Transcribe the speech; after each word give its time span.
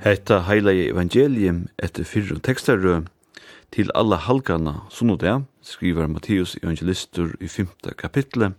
Hetta 0.00 0.38
heila 0.48 0.72
evangelium 0.72 1.66
etter 1.76 2.06
fyrre 2.08 2.38
tekstarrø 2.40 3.02
til 3.68 3.90
alla 3.92 4.16
halgana 4.16 4.78
sunnodea, 4.88 5.42
skriver 5.60 6.08
Matteus 6.08 6.54
evangelistur 6.62 7.34
i 7.36 7.48
5. 7.52 7.68
kapitlet, 8.00 8.56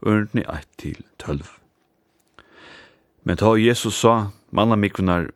ørnni 0.00 0.46
1-12. 0.48 1.44
Men 3.20 3.36
ta 3.36 3.52
Jesus 3.60 4.00
sa, 4.00 4.32
manna 4.48 4.80
mikunar 4.80 5.28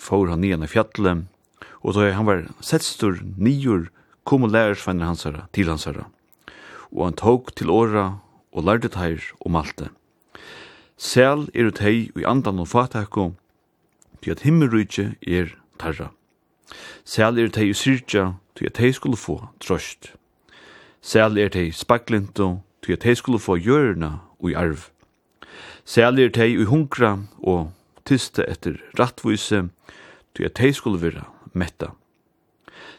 fór 0.00 0.32
han 0.32 0.40
nian 0.40 0.64
i 0.64 0.72
fjallet, 0.72 1.28
og 1.84 2.00
ta 2.00 2.08
han 2.08 2.24
var 2.24 2.48
setstur 2.64 3.20
nior, 3.36 3.90
kom 4.24 4.48
og 4.48 4.56
lærersvenner 4.56 5.12
hansara, 5.12 5.46
til 5.52 5.68
hansara. 5.68 6.08
Og 6.96 7.10
han 7.10 7.20
tok 7.20 7.52
til 7.52 7.68
åra, 7.68 8.22
og 8.56 8.64
lærde 8.64 8.88
teir 8.88 9.20
om 9.44 9.60
alt 9.60 9.76
det. 9.76 9.92
Sel 10.96 11.50
er 11.52 11.68
ut 11.68 11.84
hei 11.84 12.08
og 12.14 12.22
i 12.24 12.30
andan 12.30 12.64
og 12.64 12.72
fatakko, 12.72 13.34
til 14.24 14.30
at 14.30 14.40
himmelrykje 14.40 15.14
er 15.26 15.46
tarra. 15.78 16.08
Sæl 17.04 17.38
er 17.38 17.50
tei 17.52 17.72
syrja, 17.76 18.32
til 18.56 18.66
at 18.66 18.72
tei 18.72 18.92
skulle 18.92 19.16
få 19.20 19.36
trøst. 19.60 20.14
Sæl 21.04 21.36
er 21.38 21.48
tei 21.52 21.70
spaklinto, 21.70 22.62
til 22.82 22.92
at 22.96 23.02
tei 23.04 23.14
skulle 23.14 23.38
få 23.38 23.56
hjørna 23.60 24.14
ui 24.40 24.54
arv. 24.56 24.88
Sæl 25.84 26.18
er 26.18 26.32
tei 26.32 26.56
ui 26.56 26.64
hunkra 26.64 27.18
og 27.42 27.72
tyste 28.08 28.48
etter 28.48 28.80
rattvise, 28.98 29.68
til 30.34 30.48
at 30.48 30.56
tei 30.56 30.72
skulle 30.72 31.02
vera 31.04 31.28
metta. 31.52 31.92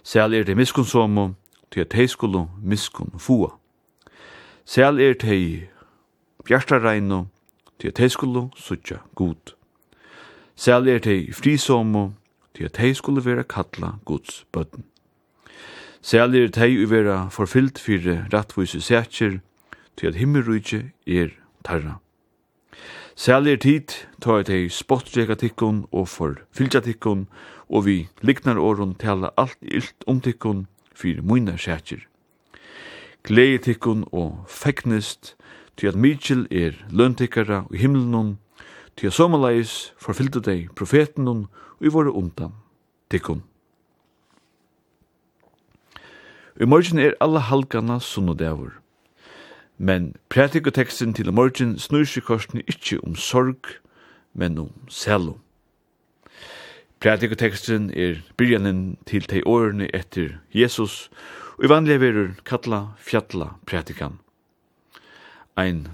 Sæl 0.03 0.33
er 0.33 0.45
tei 0.45 0.53
miskunnsomo, 0.53 1.31
til 1.71 1.87
at 1.87 1.89
tei 1.89 2.05
skulle 2.07 2.45
miskun 2.61 3.17
fua. 3.17 3.49
Sæl 4.65 5.01
er 5.01 5.17
tei 5.17 5.65
bjartareino, 6.45 7.25
til 7.79 7.87
at 7.87 7.95
tei 7.95 8.13
skulle 8.13 8.49
sutja 8.55 9.01
god. 9.15 9.55
Særlig 10.55 10.93
er 10.93 10.99
de 10.99 11.33
frisomme 11.33 12.13
til 12.55 12.63
at 12.63 12.77
de 12.77 12.93
skulle 12.95 13.25
være 13.25 13.43
kalla 13.43 13.91
Guds 14.05 14.45
bøtten. 14.51 14.83
Særlig 16.01 16.43
er 16.43 16.47
de 16.47 16.85
å 16.85 16.89
være 16.89 17.17
forfyllt 17.31 17.79
for 17.81 18.07
rettvise 18.33 18.81
sætjer 18.81 19.39
til 19.97 20.07
at 20.07 20.15
himmelrydje 20.15 20.91
er 21.07 21.33
tarra. 21.65 21.99
Særlig 23.15 23.51
er 23.51 23.57
tid 23.57 23.95
ta 24.21 24.39
at 24.39 24.47
de 24.47 24.69
spottrekka 24.69 25.35
tikkun 25.39 25.85
og 25.91 26.07
forfylltja 26.07 26.83
tikkun 26.85 27.27
og 27.69 27.85
vi 27.85 28.07
liknar 28.21 28.59
åren 28.59 28.93
tala 28.99 29.31
alt 29.37 29.57
illt 29.61 30.03
om 30.07 30.21
tikkun 30.21 30.67
for 30.93 31.21
mine 31.23 31.57
sætjer. 31.57 32.05
Glede 33.23 33.57
tikkun 33.57 34.03
og 34.11 34.45
feknist 34.47 35.35
til 35.77 35.87
at 35.87 35.95
Mitchell 35.95 36.47
er 36.51 36.77
løntikkara 36.91 37.63
og 37.69 37.75
himmelnån 37.75 38.37
til 38.95 39.11
somalais 39.11 39.93
forfyllte 39.99 40.39
dei 40.39 40.67
profeten 40.75 41.27
og 41.27 41.47
i 41.81 41.91
våre 41.91 42.13
undan 42.15 42.53
tikkun. 43.11 43.43
I 46.55 46.65
morgen 46.65 46.99
er 46.99 47.17
alle 47.19 47.39
halgana 47.39 47.99
sunnodavur. 47.99 48.71
Men 49.77 50.15
pratikoteksten 50.29 51.13
til 51.13 51.33
morgen 51.33 51.75
snur 51.79 52.05
seg 52.07 52.23
korsene 52.23 52.63
ikkje 52.63 53.01
om 53.03 53.15
sorg, 53.19 53.75
men 54.33 54.57
om 54.57 54.71
selo. 54.87 55.35
Pratikoteksten 57.03 57.89
er 57.91 58.21
byrjanen 58.39 58.95
til 59.05 59.27
tei 59.27 59.43
årene 59.43 59.89
etter 59.91 60.37
Jesus, 60.55 61.09
og 61.59 61.67
i 61.67 61.71
vanlige 61.71 61.99
verur 61.99 62.31
kalla 62.47 62.95
fjalla 63.03 63.57
pratikan. 63.67 64.19
Ein 65.59 65.89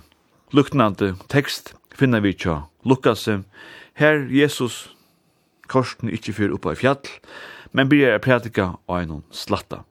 luknande 0.53 1.15
tekst 1.29 1.73
finner 1.97 2.21
vi 2.21 2.37
tja 2.37 2.70
Lukas, 2.83 3.27
her 3.93 4.25
Jesus 4.29 4.89
korsen 5.71 6.11
ikkje 6.11 6.35
fyr 6.35 6.53
oppa 6.55 6.73
i 6.73 6.79
fjall, 6.79 7.01
men 7.71 7.89
byrjar 7.89 8.17
er 8.17 8.23
prædika 8.23 8.67
og 8.87 8.97
einon 8.97 9.23
slatta. 9.31 9.83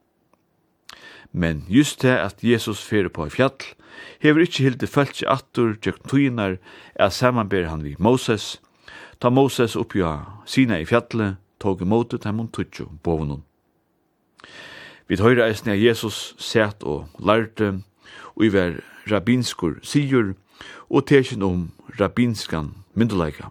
Men 1.31 1.63
just 1.69 2.01
det 2.01 2.17
at 2.17 2.43
Jesus 2.43 2.83
fyr 2.83 3.07
oppa 3.09 3.29
i 3.29 3.33
fjall, 3.33 3.55
hever 4.19 4.45
ikkje 4.45 4.67
hilde 4.67 4.87
følt 4.87 5.23
attur 5.27 5.77
tjøkken 5.79 6.09
tøyinar 6.11 6.57
er 6.95 7.09
samanber 7.09 7.69
han 7.69 7.83
vi 7.83 7.95
Moses, 7.99 8.59
ta 9.19 9.29
Moses 9.29 9.75
oppja 9.75 10.41
sina 10.45 10.79
i 10.81 10.85
fjallet, 10.85 11.37
tog 11.61 11.79
ta 12.21 12.31
mun 12.31 12.47
tutsjo 12.47 12.89
bovunun. 13.03 13.43
Vi 15.07 15.17
tøyra 15.17 15.47
eisne 15.47 15.73
av 15.73 15.77
Jesus 15.77 16.35
set 16.39 16.83
og 16.83 17.07
lærte, 17.19 17.83
og 18.35 18.45
i 18.45 18.49
ver 18.49 18.81
rabinskur 19.11 19.79
sigur, 19.83 20.33
og 20.91 21.05
tekin 21.07 21.41
om 21.41 21.71
rabbinskan 21.99 22.73
mynduleika, 22.93 23.47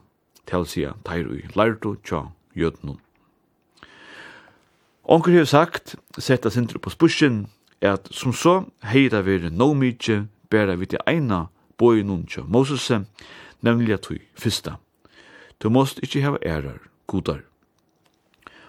til 0.46 0.66
sida 0.66 0.92
teir 1.06 1.28
ui 1.28 1.40
lærdo 1.56 1.94
tja 2.04 2.26
jötnum. 2.56 2.98
Onkur 5.04 5.32
hefur 5.32 5.44
sagt, 5.44 5.96
setta 6.18 6.50
sindru 6.50 6.78
på 6.78 6.90
spushin, 6.90 7.46
at 7.80 8.08
som 8.10 8.32
så 8.32 8.64
heida 8.84 9.22
veri 9.24 9.50
no 9.50 9.72
mykje 9.74 10.26
bera 10.50 10.76
viti 10.76 11.00
eina 11.06 11.46
boi 11.78 12.02
nun 12.02 12.26
tja 12.26 12.44
Mosese, 12.44 13.04
nemlig 13.62 13.94
at 13.94 14.06
hui 14.06 14.20
fyrsta. 14.36 14.76
Du 15.62 15.70
måst 15.70 15.98
ikkje 16.02 16.22
heva 16.22 16.38
ærar, 16.42 16.78
godar. 17.06 17.40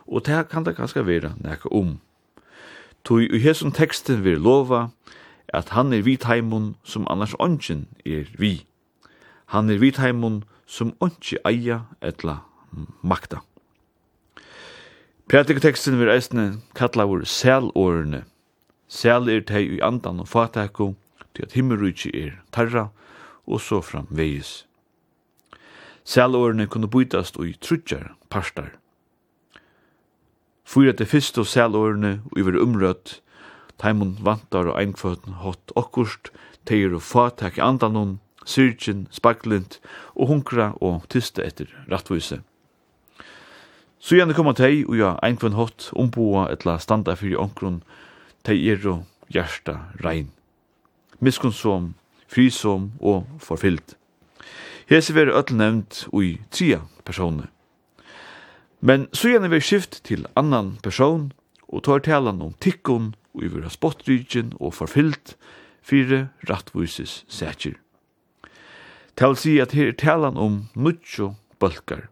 Og 0.08 0.26
det 0.26 0.48
kan 0.50 0.64
det 0.64 0.76
ganske 0.76 1.06
vera 1.06 1.34
nekka 1.38 1.70
om. 1.72 2.00
Tui 3.04 3.28
i 3.28 3.40
hesson 3.40 3.72
teksten 3.72 4.24
vil 4.24 4.40
lova 4.40 4.90
at 5.54 5.70
han 5.70 5.94
er 5.94 6.02
vit 6.02 6.24
heimun 6.24 6.76
som 6.84 7.08
annars 7.10 7.36
ongen 7.40 7.88
er 8.06 8.26
vi. 8.38 8.66
Han 9.52 9.70
er 9.70 9.78
vit 9.78 9.98
heimun 10.00 10.44
som 10.66 10.96
ongi 11.00 11.38
eia 11.46 11.82
etla 12.02 12.40
makta. 13.04 13.42
Prædiketeksten 15.32 16.00
vil 16.00 16.12
eisne 16.12 16.62
kallavur 16.76 17.24
selårene. 17.28 18.24
Sel 18.88 19.30
er 19.30 19.44
tei 19.48 19.64
i 19.78 19.80
andan 19.84 20.20
og 20.20 20.28
fatakko, 20.28 20.94
til 21.36 21.48
at 21.48 21.54
himmelrykje 21.56 22.12
er 22.12 22.32
tarra, 22.52 22.90
og 23.48 23.62
så 23.62 23.82
framvegis. 23.82 24.66
Selårene 26.04 26.68
kunne 26.68 26.90
bytast 26.92 27.40
i 27.40 27.54
trutjar 27.62 28.12
parstar. 28.30 28.72
Fyra 30.66 30.92
til 30.92 31.06
fyrst 31.06 31.38
og 31.38 31.48
selårene 31.48 32.22
og 32.32 32.40
i 32.40 32.44
umrøtt, 32.44 33.22
taimun 33.82 34.18
vantar 34.22 34.70
og 34.70 34.78
einkvøten 34.80 35.42
hot 35.42 35.74
okkurst, 35.76 36.30
teir 36.66 36.94
og 36.94 37.02
fatak 37.02 37.58
i 37.58 37.66
andanon, 37.66 38.20
syrgin, 38.46 39.08
spaglint 39.14 39.80
og 40.16 40.30
hunkra 40.32 40.72
og 40.82 41.08
tysta 41.10 41.44
etter 41.46 41.70
rattvise. 41.92 42.42
Så 44.02 44.18
gjerne 44.18 44.34
koma 44.34 44.54
tei 44.58 44.82
og 44.88 44.96
ja 44.98 45.16
einkvøn 45.26 45.58
hot 45.58 45.92
omboa 45.94 46.48
etla 46.54 46.80
standa 46.82 47.14
fyrir 47.18 47.42
onkrun, 47.42 47.82
tei 48.46 48.58
er 48.70 48.86
og 48.90 49.04
hjersta 49.30 49.78
rein. 50.02 50.32
Miskunnsom, 51.22 51.94
frisom 52.28 52.92
og 53.00 53.28
forfyllt. 53.40 53.96
Hese 54.90 55.14
veri 55.16 55.32
öll 55.32 55.54
nevnt 55.56 56.08
ui 56.12 56.40
tria 56.52 56.82
personer. 57.06 57.52
Men 58.82 59.06
så 59.14 59.30
gjerne 59.30 59.52
vi 59.54 59.62
skift 59.62 60.02
til 60.04 60.26
annan 60.36 60.80
person, 60.84 61.30
og 61.70 61.84
tar 61.86 62.02
talan 62.04 62.42
om 62.42 62.56
tikkun, 62.60 63.14
og 63.34 63.44
i 63.44 63.52
vera 63.52 63.70
spottrygen 63.70 64.54
og 64.60 64.74
forfyllt 64.74 65.36
fire 65.82 66.28
rattvises 66.50 67.24
sætjer. 67.28 67.78
Tal 69.18 69.36
si 69.38 69.58
at 69.60 69.76
her 69.76 69.92
er 69.92 69.98
talan 69.98 70.38
om 70.38 70.68
nutjo 70.76 71.34
bølgar, 71.60 72.08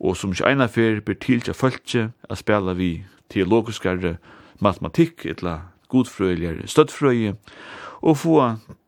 og 0.00 0.16
som 0.16 0.32
ikke 0.32 0.48
eina 0.48 0.66
fer 0.66 1.00
ber 1.00 1.18
tiltja 1.20 1.54
fölkje 1.54 2.10
a 2.30 2.36
spela 2.36 2.74
vi 2.76 3.04
teologiskare 3.32 4.16
matematikk 4.60 5.26
etla 5.26 5.60
godfrøyligare 5.92 6.66
støttfrøye, 6.66 7.36
og 8.02 8.18
få 8.18 8.36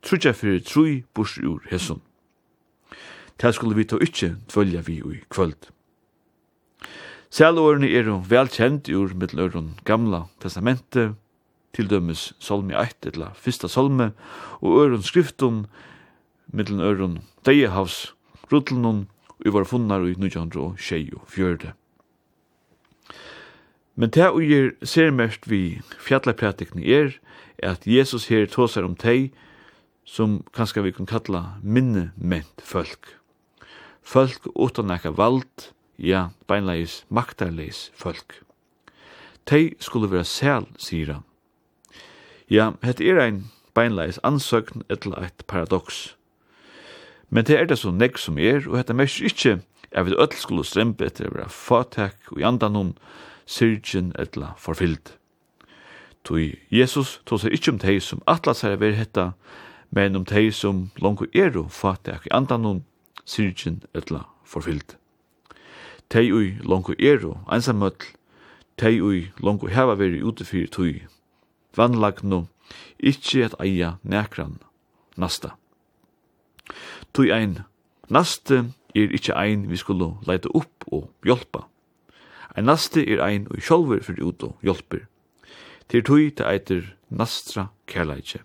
trutja 0.02 0.32
fyrir 0.32 0.60
trui 0.64 1.04
burs 1.14 1.38
ur 1.38 1.62
hesson. 1.70 2.00
Tal 3.38 3.54
skulle 3.54 3.76
vi 3.76 3.86
ta 3.86 3.98
ikkje 4.02 4.34
tvølja 4.50 4.82
vi 4.86 4.98
i 4.98 5.20
kvöld. 5.30 5.70
Sælårene 7.30 7.90
er 7.92 8.08
velkjent 8.28 8.88
ur 8.88 9.12
mittløren 9.14 9.74
gamla 9.84 10.24
testamentet, 10.40 11.14
til 11.76 11.88
dømes 11.90 12.32
salmi 12.38 12.74
1 12.74 13.10
eller 13.12 13.34
fyrsta 13.36 13.68
salme 13.68 14.12
og 14.60 14.80
øron 14.84 15.02
skriftum 15.02 15.66
mittlen 16.52 16.80
øron 16.80 17.18
deiehavs 17.46 18.14
rutlunum 18.52 19.06
og 19.46 19.52
var 19.54 19.64
funnar 19.64 20.06
i 20.06 20.16
1924. 20.16 21.72
Men 23.94 24.10
det 24.10 24.28
og 24.30 24.42
gjer 24.42 24.72
ser 24.82 25.10
mest 25.10 25.48
vi 25.50 25.80
fjallapratikni 25.98 26.86
er 26.86 27.16
at 27.62 27.86
Jesus 27.86 28.28
her 28.30 28.46
tåsar 28.46 28.86
om 28.86 28.94
teg 28.96 29.32
som 30.06 30.42
kanskje 30.54 30.84
vi 30.86 30.92
kan 30.96 31.06
kalla 31.06 31.58
minnement 31.62 32.62
folk. 32.64 33.18
Folk 34.02 34.46
utan 34.54 34.94
ekka 34.94 35.12
vald, 35.12 35.68
ja, 35.98 36.30
beinleis, 36.48 37.02
maktarleis 37.10 37.90
folk. 37.94 38.40
Tei 39.44 39.74
skulle 39.82 40.08
vera 40.08 40.24
sel, 40.24 40.68
sier 40.78 41.12
han, 41.12 41.27
Ja, 42.50 42.72
het 42.80 43.00
er 43.00 43.20
ein 43.20 43.42
beinleis 43.76 44.16
ansøgn 44.24 44.80
etla 44.88 45.20
eit 45.20 45.42
paradox. 45.46 46.16
Men 47.28 47.44
det 47.44 47.58
er 47.60 47.66
det 47.68 47.76
så 47.76 47.90
nekk 47.92 48.16
som 48.16 48.38
er, 48.40 48.64
og 48.64 48.78
hette 48.80 48.94
mest 48.96 49.20
ikkje 49.20 49.58
er 49.92 50.06
vi 50.06 50.16
öll 50.16 50.32
skulle 50.32 50.64
strempe 50.64 51.04
etter 51.04 51.28
å 51.28 51.34
være 51.34 51.52
fatak 51.52 52.32
og 52.32 52.40
janda 52.40 52.70
noen 52.72 52.94
syrgen 53.44 54.14
etla 54.16 54.54
forfyllt. 54.56 55.18
Toi 56.24 56.56
Jesus 56.72 57.18
tog 57.28 57.42
seg 57.42 57.52
ikkje 57.52 57.74
om 57.74 57.82
teg 57.84 58.00
som 58.04 58.24
atla 58.24 58.56
seg 58.56 58.80
er 58.80 58.96
hetta, 58.96 59.26
men 59.92 60.16
om 60.16 60.24
teg 60.24 60.48
som 60.56 60.86
langko 61.04 61.28
er 61.36 61.52
og 61.60 61.68
fatak 61.68 62.30
janda 62.32 62.56
noen 62.56 62.80
syrgen 63.28 63.82
etla 63.92 64.24
forfyllt. 64.48 64.96
Tei 66.08 66.32
ui 66.32 66.56
langko 66.64 66.96
er 66.96 67.20
og 67.28 67.44
einsamøll, 67.52 68.08
tei 68.80 68.96
ui 69.04 69.26
langko 69.44 69.68
heva 69.68 70.00
veri 70.00 70.24
utifyr 70.24 70.72
tui 70.72 71.04
vannlagnu, 71.76 72.46
ikkje 72.98 73.44
at 73.48 73.58
eia 73.60 73.96
nekran 74.02 74.58
nasta. 75.16 75.56
Tui 77.12 77.32
ein, 77.32 77.64
naste 78.08 78.70
er 78.94 79.12
ikkje 79.14 79.36
ein 79.36 79.66
vi 79.70 79.76
skulle 79.76 80.14
leita 80.26 80.50
upp 80.54 80.84
og 80.92 81.10
hjálpa. 81.24 81.66
Ein 82.56 82.68
naste 82.68 83.02
er 83.04 83.22
ein 83.22 83.46
og 83.50 83.62
sjálfur 83.62 84.02
fyrir 84.02 84.24
ut 84.30 84.42
og 84.42 84.56
hjelper. 84.66 85.06
Til 85.88 86.04
tui 86.04 86.30
te 86.30 86.44
eitir 86.44 86.94
nastra 87.08 87.68
kærleitje. 87.88 88.42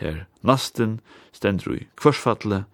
Her 0.00 0.26
nasten 0.42 1.00
stendur 1.32 1.76
i 1.76 1.86
kvarsfatle, 1.96 2.64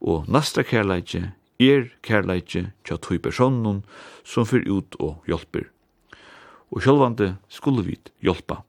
og 0.00 0.28
nastra 0.28 0.64
kærleitje 0.64 1.32
er 1.60 1.90
kærleitje 2.02 2.70
tja 2.84 2.96
tui 2.96 3.18
personen 3.18 3.82
som 4.24 4.46
fyrir 4.48 4.70
ut 4.70 4.96
og 5.00 5.26
hjelper. 5.28 5.68
Og 6.72 6.82
sjálvande 6.82 7.36
skulle 7.48 7.84
vit 7.84 8.12
hjelpa. 8.24 8.62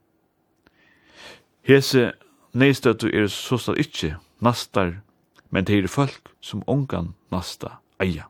Hese 1.64 2.12
neistøttu 2.52 3.06
er 3.08 3.30
sostal 3.32 3.78
ikkje 3.80 4.18
nastar, 4.44 4.98
men 5.48 5.64
det 5.64 5.78
er 5.78 5.86
folk 5.88 6.28
som 6.44 6.60
ongan 6.68 7.14
nasta 7.32 7.78
eia. 7.96 8.26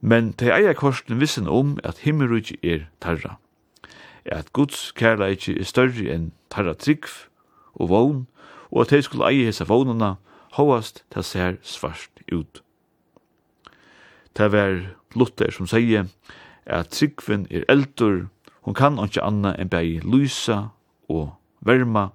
Men 0.00 0.32
te 0.34 0.48
eia 0.50 0.72
korsen 0.74 1.20
vissen 1.20 1.46
om 1.46 1.76
at 1.86 2.00
himmelrujtje 2.02 2.56
er 2.62 2.88
tarra, 2.98 3.36
at 4.26 4.50
Guds 4.52 4.90
kærleikje 4.98 5.54
er 5.54 5.68
større 5.68 6.08
enn 6.10 6.32
tarra 6.50 6.74
trygg 6.74 7.06
og 7.78 7.92
vogn, 7.92 8.24
og 8.74 8.80
at 8.82 8.90
de 8.90 9.02
skulle 9.06 9.28
eie 9.30 9.46
hese 9.46 9.66
vognene, 9.68 10.16
hovast 10.58 11.04
ta 11.14 11.22
ser 11.22 11.60
svart 11.62 12.18
ut. 12.32 12.64
Det 14.34 14.50
ver 14.50 14.80
Luther 15.14 15.54
som 15.54 15.70
sier 15.70 16.10
at 16.66 16.90
tryggven 16.90 17.46
er 17.50 17.62
eldur, 17.70 18.26
hon 18.66 18.74
kan 18.74 18.98
ikkje 18.98 19.22
anna 19.22 19.54
enn 19.54 19.70
bei 19.70 20.00
lysa 20.02 20.72
og 21.08 21.34
verma. 21.60 22.10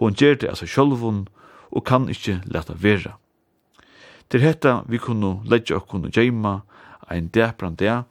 Hon 0.00 0.14
gjer 0.14 0.38
det 0.40 0.48
altså 0.50 0.66
sjølvun 0.66 1.26
og 1.70 1.84
kan 1.86 2.08
ikkje 2.10 2.40
leta 2.46 2.74
vera. 2.78 3.16
Til 4.30 4.42
hetta 4.42 4.82
vi 4.88 4.98
kunnu 4.98 5.40
leggja 5.44 5.78
okkun 5.78 6.06
og 6.08 6.14
geima 6.14 6.60
ein 7.10 7.28
dæpran 7.28 7.76
dæ 7.76 8.02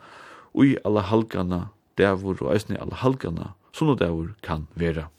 ui 0.54 0.78
alla 0.86 1.02
halgana 1.02 1.68
dævur 1.98 2.38
og 2.42 2.54
eisni 2.54 2.78
alla 2.78 2.96
halgana 2.96 3.54
sunnudævur 3.74 4.36
kan 4.44 4.68
vera. 4.76 5.10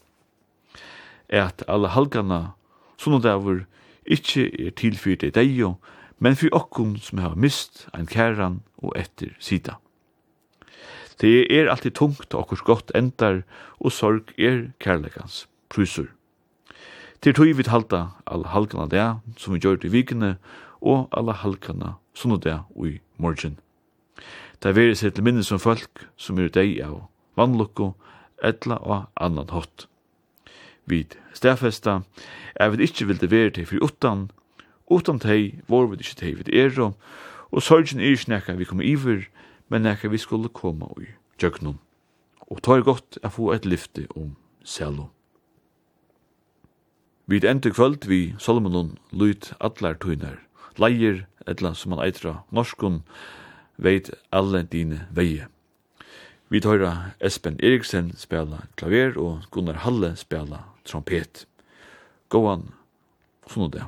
Ert 1.29 1.63
alla 1.67 1.87
halgana 1.87 2.55
sunnudævur 2.97 3.65
ikkje 4.05 4.67
er 4.67 4.71
tilfyrt 4.71 5.23
i 5.23 5.29
deio, 5.29 5.75
men 6.19 6.35
fyr 6.35 6.53
okkun 6.53 6.97
som 6.97 7.19
har 7.19 7.35
mist 7.35 7.87
ein 7.93 8.05
kæran 8.05 8.61
og 8.77 8.93
etter 8.95 9.35
sida. 9.39 9.75
Det 11.21 11.47
er 11.51 11.69
alltid 11.71 11.95
tungt 11.95 12.33
og 12.33 12.49
hvor 12.49 12.63
godt 12.63 12.91
endar, 12.95 13.43
og 13.79 13.91
sorg 13.91 14.33
er 14.37 14.71
kærleikans 14.79 15.45
pruser. 15.69 16.11
Det 17.23 17.31
er 17.31 17.37
tog 17.37 17.57
vi 17.57 17.63
halda 17.67 18.07
alle 18.27 18.47
halkana 18.47 18.87
det, 18.91 19.19
som 19.37 19.53
vi 19.53 19.59
gjør 19.59 19.85
i 19.85 19.89
vikene, 19.89 20.35
og 20.81 21.07
alle 21.15 21.33
halkana 21.33 21.95
sånn 22.13 22.39
det 22.43 22.59
i 22.75 22.99
morgen. 23.17 23.57
Det 24.59 24.69
er 24.69 24.77
veri 24.77 24.95
seg 24.95 25.15
til 25.15 25.25
minnes 25.25 25.47
som 25.47 25.59
folk 25.59 26.05
som 26.17 26.39
er 26.39 26.51
deg 26.51 26.77
av 26.83 27.07
vannlokko, 27.39 27.93
etla 28.43 28.77
og 28.83 29.07
annan 29.15 29.51
hot. 29.51 29.87
Vi 30.85 31.05
stedfesta 31.33 32.01
er 32.55 32.69
vi 32.69 32.83
ikke 32.85 33.07
vil 33.09 33.19
det 33.19 33.55
til 33.55 33.65
fri 33.65 33.79
utan, 33.81 34.29
utan 34.91 35.19
teg, 35.19 35.61
vår 35.67 35.87
vi 35.91 35.97
ikke 36.03 36.19
teg 36.19 36.37
vi 36.39 36.59
er, 36.59 36.77
og 37.51 37.63
sorgen 37.63 37.99
er 37.99 38.13
ikke 38.13 38.31
nekka 38.31 38.55
vi 38.59 38.69
kommer 38.69 38.85
iver, 38.85 39.25
men 39.69 39.85
nekka 39.85 40.09
vi 40.09 40.17
skulle 40.17 40.49
koma 40.49 40.89
ui, 40.97 41.07
tjøknum. 41.37 41.79
og 42.47 42.61
tar 42.61 42.83
godt 42.85 43.17
a 43.23 43.29
få 43.33 43.51
et 43.53 43.65
lyfte 43.65 44.05
om 44.15 44.35
Selo. 44.63 45.09
Vi 47.25 47.41
endur 47.41 47.73
kvöld 47.73 48.05
vi 48.07 48.35
Solomonon 48.37 48.97
lyd 49.11 49.49
allar 49.59 49.97
tunar, 49.97 50.37
leir 50.77 51.25
etla 51.47 51.73
som 51.73 51.89
man 51.89 52.03
eitra 52.05 52.43
norskun, 52.51 53.01
veit 53.77 54.11
alle 54.31 54.63
dine 54.63 55.07
veie. 55.11 55.47
Vi 56.49 56.61
tøyra 56.61 57.15
Espen 57.19 57.57
Eriksen 57.59 58.13
spela 58.17 58.67
klaver 58.77 59.17
og 59.17 59.49
Gunnar 59.51 59.81
Halle 59.81 60.13
spela 60.15 60.61
trompet. 60.85 61.47
Gåan, 62.29 62.69
sånn 63.49 63.71
det. 63.73 63.87